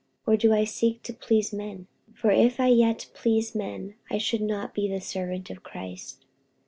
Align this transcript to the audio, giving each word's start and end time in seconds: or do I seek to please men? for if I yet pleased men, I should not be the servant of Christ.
or 0.25 0.35
do 0.35 0.51
I 0.51 0.63
seek 0.63 1.03
to 1.03 1.13
please 1.13 1.53
men? 1.53 1.85
for 2.15 2.31
if 2.31 2.59
I 2.59 2.69
yet 2.69 3.11
pleased 3.13 3.53
men, 3.53 3.93
I 4.09 4.17
should 4.17 4.41
not 4.41 4.73
be 4.73 4.87
the 4.87 4.99
servant 4.99 5.51
of 5.51 5.61
Christ. 5.61 6.25